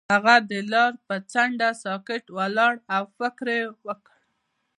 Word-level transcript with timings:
هغه 0.13 0.35
د 0.49 0.51
لاره 0.71 0.99
پر 1.07 1.19
څنډه 1.31 1.69
ساکت 1.83 2.23
ولاړ 2.37 2.73
او 2.95 3.03
فکر 3.17 3.45
وکړ. 3.87 4.17